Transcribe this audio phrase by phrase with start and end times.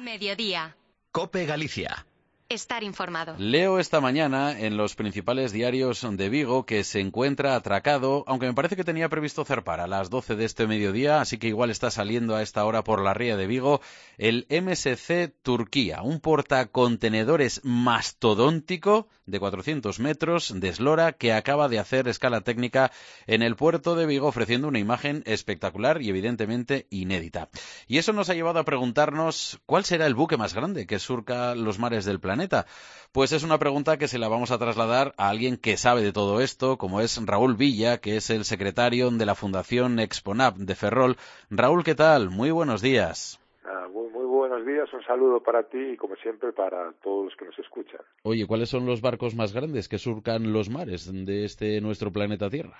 [0.00, 0.76] Mediodía.
[1.12, 2.07] Cope Galicia.
[2.50, 3.34] Estar informado.
[3.36, 8.54] Leo esta mañana en los principales diarios de Vigo que se encuentra atracado, aunque me
[8.54, 11.90] parece que tenía previsto zarpar a las 12 de este mediodía, así que igual está
[11.90, 13.82] saliendo a esta hora por la ría de Vigo,
[14.16, 22.08] el MSC Turquía, un portacontenedores mastodóntico de 400 metros de eslora que acaba de hacer
[22.08, 22.92] escala técnica
[23.26, 27.50] en el puerto de Vigo ofreciendo una imagen espectacular y evidentemente inédita.
[27.86, 31.54] Y eso nos ha llevado a preguntarnos cuál será el buque más grande que surca
[31.54, 32.37] los mares del planeta
[33.12, 36.12] pues es una pregunta que se la vamos a trasladar a alguien que sabe de
[36.12, 40.74] todo esto, como es Raúl Villa, que es el secretario de la Fundación Exponab de
[40.74, 41.16] Ferrol.
[41.50, 42.30] Raúl, ¿qué tal?
[42.30, 43.40] Muy buenos días.
[43.64, 47.36] Ah, muy, muy buenos días, un saludo para ti y como siempre para todos los
[47.36, 48.00] que nos escuchan.
[48.22, 52.48] Oye, ¿cuáles son los barcos más grandes que surcan los mares de este nuestro planeta
[52.48, 52.76] Tierra?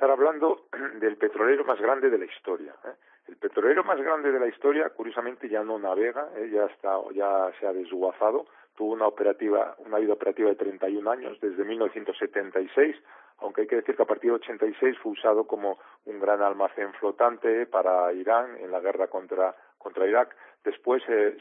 [0.00, 0.62] Empezar hablando
[0.98, 2.74] del petrolero más grande de la historia.
[2.86, 2.94] ¿eh?
[3.28, 6.48] El petrolero más grande de la historia, curiosamente, ya no navega, ¿eh?
[6.50, 8.46] ya, está, ya se ha desguazado.
[8.74, 12.96] Tuvo una, operativa, una vida operativa de 31 años, desde 1976,
[13.40, 16.94] aunque hay que decir que a partir de 86 fue usado como un gran almacén
[16.94, 20.34] flotante para Irán en la guerra contra, contra Irak.
[20.64, 21.36] Después se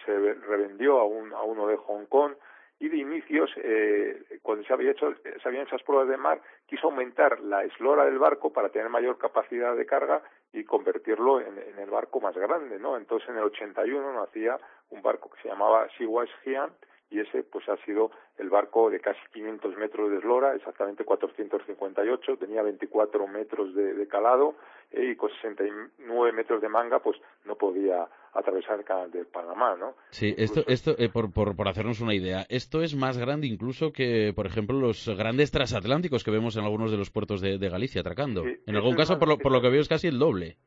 [0.50, 2.34] revendió a, un, a uno de Hong Kong
[2.80, 6.42] y de inicios, eh, cuando se, había hecho, se habían hecho esas pruebas de mar,
[6.66, 10.22] quiso aumentar la eslora del barco para tener mayor capacidad de carga
[10.54, 12.98] y convertirlo en, el barco más grande, ¿no?
[12.98, 14.58] Entonces en el 81 nacía
[14.92, 16.74] un barco que se llamaba Sea-Watch Giant
[17.12, 22.38] y ese pues ha sido el barco de casi 500 metros de eslora, exactamente 458,
[22.38, 24.56] tenía 24 metros de, calado
[24.92, 29.76] eh, y con 69 metros de manga pues no podía atravesar el canal de Panamá,
[29.76, 29.96] ¿no?
[30.12, 33.92] Sí, esto, esto eh, por, por, por, hacernos una idea, esto es más grande incluso
[33.92, 38.02] que, por ejemplo, los grandes transatlánticos que vemos en algunos de los puertos de, Galicia
[38.02, 38.46] atracando.
[38.46, 40.58] en algún caso, por lo, por lo que veo, es casi el doble.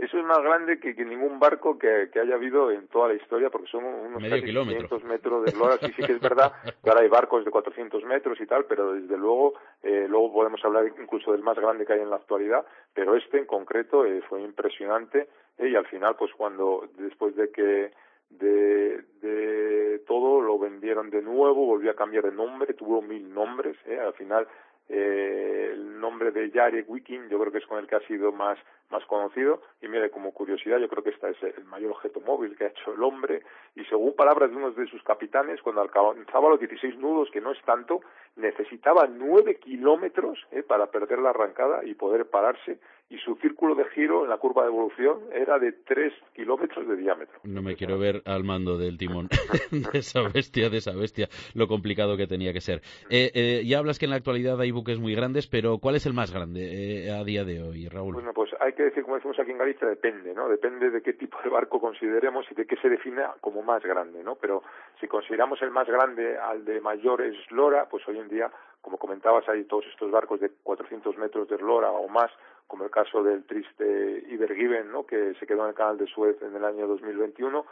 [0.00, 3.70] Eso es más grande que, ningún barco que, haya habido en toda la historia, porque
[3.70, 5.76] son unos casi 500 metros de eslora.
[5.76, 8.94] Sí, sí que es verdad que ahora hay barcos de 400 metros y tal, pero
[8.94, 12.64] desde luego, eh, luego podemos hablar incluso del más grande que hay en la actualidad,
[12.94, 17.50] pero este en concreto eh, fue impresionante eh, y al final, pues cuando, después de
[17.50, 17.92] que
[18.30, 23.76] de, de todo lo vendieron de nuevo, volvió a cambiar de nombre, tuvo mil nombres,
[23.84, 24.46] eh, al final
[24.88, 28.30] eh, el nombre de Jarek Wiking, yo creo que es con el que ha sido
[28.30, 28.58] más,
[28.90, 29.62] más conocido.
[29.80, 32.68] Y mire, como curiosidad, yo creo que este es el mayor objeto móvil que ha
[32.68, 33.42] hecho el hombre.
[33.74, 37.52] Y según palabras de uno de sus capitanes, cuando alcanzaba los 16 nudos, que no
[37.52, 38.00] es tanto,
[38.36, 42.78] necesitaba nueve kilómetros eh, para perder la arrancada y poder pararse
[43.10, 46.96] y su círculo de giro en la curva de evolución era de 3 kilómetros de
[46.96, 47.40] diámetro.
[47.42, 49.28] No me quiero ver al mando del timón
[49.72, 52.82] de esa bestia, de esa bestia, lo complicado que tenía que ser.
[53.10, 56.06] Eh, eh, ya hablas que en la actualidad hay buques muy grandes, pero ¿cuál es
[56.06, 58.14] el más grande eh, a día de hoy, Raúl?
[58.14, 60.48] Bueno, pues hay que decir, como decimos aquí en Galicia, depende, ¿no?
[60.48, 64.22] Depende de qué tipo de barco consideremos y de qué se defina como más grande,
[64.22, 64.36] ¿no?
[64.36, 64.62] Pero
[65.00, 68.50] si consideramos el más grande al de mayor eslora, pues hoy en día,
[68.80, 72.30] como comentabas, hay todos estos barcos de 400 metros de eslora o más
[72.66, 75.04] como el caso del triste Ibergiven, ¿no?
[75.04, 77.66] que se quedó en el canal de Suez en el año 2021.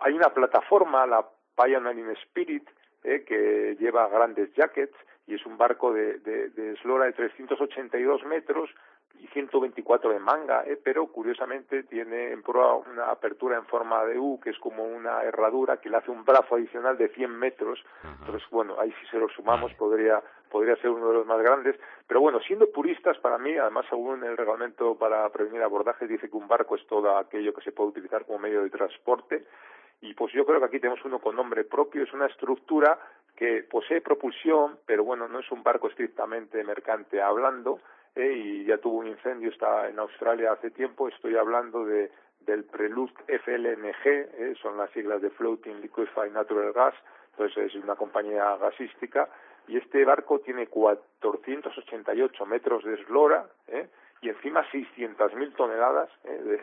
[0.00, 1.24] Hay una plataforma, la
[1.56, 2.68] Pioneering Spirit,
[3.06, 4.96] eh, que lleva grandes jackets
[5.26, 8.70] y es un barco de, de, de eslora de 382 metros
[9.20, 10.78] y 124 de manga, ¿eh?
[10.82, 15.22] pero curiosamente tiene en prueba una apertura en forma de U, que es como una
[15.22, 17.82] herradura que le hace un brazo adicional de 100 metros.
[18.20, 21.76] Entonces, bueno, ahí si se lo sumamos podría, podría ser uno de los más grandes.
[22.06, 26.36] Pero bueno, siendo puristas, para mí, además, según el reglamento para prevenir abordajes, dice que
[26.36, 29.44] un barco es todo aquello que se puede utilizar como medio de transporte.
[30.00, 32.98] Y pues yo creo que aquí tenemos uno con nombre propio, es una estructura
[33.34, 37.80] que posee propulsión, pero bueno, no es un barco estrictamente mercante hablando,
[38.14, 42.10] eh, y ya tuvo un incendio, está en Australia hace tiempo, estoy hablando de
[42.46, 46.94] del Prelude FLNG, eh, son las siglas de Floating Liquefied Natural Gas,
[47.32, 49.28] entonces es una compañía gasística,
[49.68, 53.88] y este barco tiene 488 metros de eslora, eh,
[54.22, 56.60] y encima 600.000 toneladas ¿eh?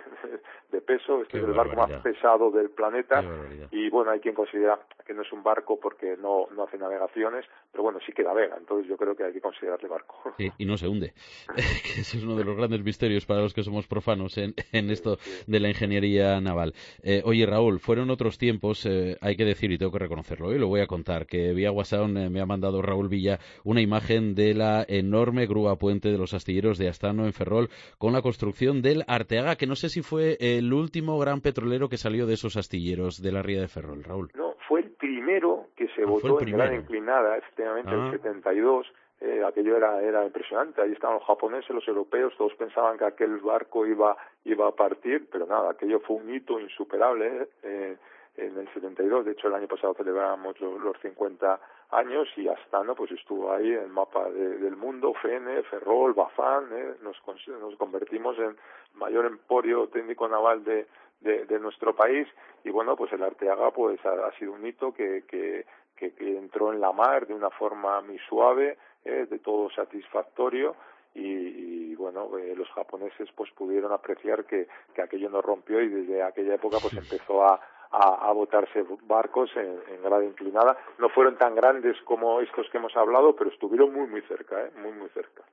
[0.71, 1.21] de, peso.
[1.21, 3.23] Este es el barco más pesado del planeta.
[3.71, 7.45] Y bueno, hay quien considera que no es un barco porque no, no hace navegaciones,
[7.71, 8.57] pero bueno, sí que navega.
[8.57, 10.33] Entonces yo creo que hay que considerarle barco.
[10.57, 11.13] y no se hunde.
[11.55, 15.17] Ese es uno de los grandes misterios para los que somos profanos en, en esto
[15.47, 16.73] de la ingeniería naval.
[17.03, 20.59] Eh, oye, Raúl, fueron otros tiempos, eh, hay que decir y tengo que reconocerlo, y
[20.59, 24.53] lo voy a contar, que vía WhatsApp me ha mandado Raúl Villa una imagen de
[24.53, 29.03] la enorme grúa puente de los astilleros de Astano en Ferrol con la construcción del
[29.07, 33.21] Arteaga, que no sé si fue el último gran petrolero que salió de esos astilleros
[33.21, 34.31] de la ría de Ferrol, Raúl.
[34.35, 38.87] No, fue el primero que se ah, votó en gran inclinada, efectivamente, en el 72,
[38.87, 39.25] ah.
[39.25, 40.81] eh, aquello era, era impresionante.
[40.81, 44.15] Ahí estaban los japoneses, los europeos, todos pensaban que aquel barco iba,
[44.45, 47.49] iba a partir, pero nada, aquello fue un hito insuperable.
[47.63, 47.97] Eh,
[48.35, 51.59] en el 72, de hecho el año pasado celebramos los, los 50
[51.91, 56.67] años y hasta no pues estuvo ahí en el mapa del mundo, FENE, Ferrol, Bafán,
[56.71, 56.95] ¿eh?
[57.03, 58.57] nos, nos convertimos en
[58.95, 60.87] mayor emporio técnico naval de,
[61.21, 62.27] de, de, nuestro país
[62.63, 65.65] y bueno pues el Arteaga pues ha, ha sido un hito que, que,
[65.95, 69.27] que, que, entró en la mar de una forma muy suave, ¿eh?
[69.29, 70.75] de todo satisfactorio
[71.13, 75.89] y, y bueno eh, los japoneses pues pudieron apreciar que, que aquello no rompió y
[75.89, 77.59] desde aquella época pues empezó a
[77.93, 80.77] a, a botarse barcos en, en grada inclinada.
[80.97, 84.71] No fueron tan grandes como estos que hemos hablado, pero estuvieron muy, muy cerca, ¿eh?
[84.81, 85.43] muy, muy cerca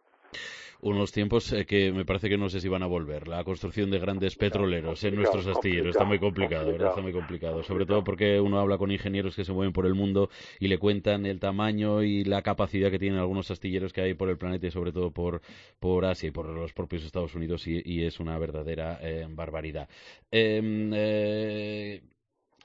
[0.83, 3.29] unos tiempos eh, que me parece que no sé si van a volver.
[3.29, 6.89] La construcción de grandes petroleros en nuestros astilleros está muy complicado, ¿verdad?
[6.89, 7.63] Está muy complicado.
[7.63, 10.79] Sobre todo porque uno habla con ingenieros que se mueven por el mundo y le
[10.79, 14.67] cuentan el tamaño y la capacidad que tienen algunos astilleros que hay por el planeta
[14.67, 15.43] y sobre todo por,
[15.79, 19.89] por Asia y por los propios Estados Unidos y, y es una verdadera eh, barbaridad.
[20.31, 22.01] Em, eh,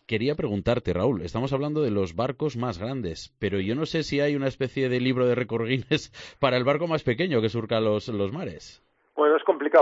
[0.05, 4.19] quería preguntarte, Raúl, estamos hablando de los barcos más grandes, pero yo no sé si
[4.19, 5.67] hay una especie de libro de récord
[6.39, 8.83] para el barco más pequeño que surca los, los mares.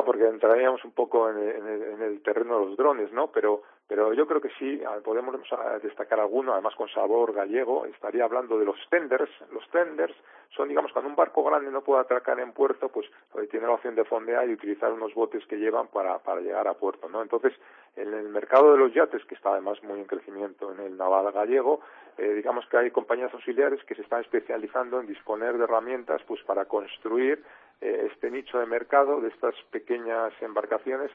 [0.01, 3.28] Porque entraríamos un poco en el, en, el, en el, terreno de los drones, ¿no?
[3.28, 5.36] Pero, pero yo creo que sí, podemos
[5.84, 9.30] destacar alguno, además con sabor gallego, estaría hablando de los tenders.
[9.51, 10.16] Los tenders
[10.56, 13.07] son, digamos, cuando un barco grande no puede atracar en puerto, pues
[13.51, 16.74] tiene la opción de fondear y utilizar unos botes que llevan para, para llegar a
[16.74, 17.22] puerto, ¿no?
[17.22, 17.54] Entonces,
[17.96, 21.31] en el mercado de los yates, que está además muy en crecimiento en el naval
[21.31, 21.81] gallego,
[22.18, 26.42] eh, digamos que hay compañías auxiliares que se están especializando en disponer de herramientas pues
[26.44, 27.44] para construir
[27.83, 31.12] eh, este nicho de mercado de estas pequeñas embarcaciones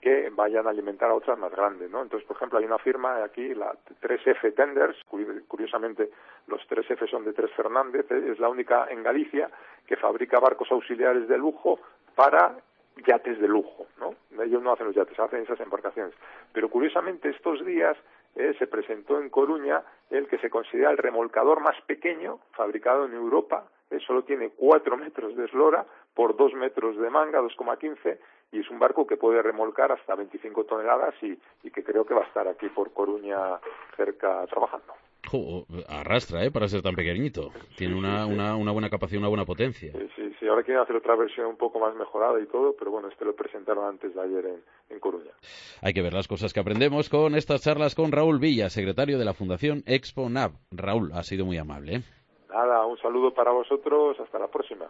[0.00, 2.02] que vayan a alimentar a otras más grandes, ¿no?
[2.02, 4.96] Entonces, por ejemplo, hay una firma aquí, la 3F Tenders,
[5.46, 6.10] curiosamente
[6.48, 9.48] los 3F son de Tres Fernández, eh, es la única en Galicia
[9.86, 11.78] que fabrica barcos auxiliares de lujo
[12.16, 12.56] para
[13.06, 14.14] yates de lujo, ¿no?
[14.42, 16.14] Ellos no hacen los yates, hacen esas embarcaciones.
[16.52, 17.96] Pero curiosamente estos días
[18.34, 23.14] eh, se presentó en Coruña el que se considera el remolcador más pequeño fabricado en
[23.14, 23.64] Europa.
[23.90, 28.18] Eh, solo tiene cuatro metros de eslora por dos metros de manga, 2,15,
[28.52, 32.14] y es un barco que puede remolcar hasta 25 toneladas y, y que creo que
[32.14, 33.58] va a estar aquí por Coruña
[33.96, 34.94] cerca trabajando.
[35.30, 36.50] Jo, arrastra, ¿eh?
[36.50, 37.50] Para ser tan pequeñito.
[37.76, 38.34] Tiene Sí, una, sí, sí.
[38.34, 39.92] una, una buena capacidad, una buena potencia.
[39.92, 42.90] Sí, sí, sí, ahora quieren hacer otra versión un poco más mejorada y todo, pero
[42.92, 45.32] bueno, este lo presentaron antes de ayer en, en Coruña.
[45.82, 49.24] Hay que ver las cosas que aprendemos con estas charlas con Raúl Villa, secretario de
[49.26, 50.52] la Fundación Expo NAV.
[50.70, 51.96] Raúl, ha sido muy amable.
[51.96, 52.00] ¿eh?
[52.48, 54.86] Nada, un saludo para vosotros, hasta la próxima.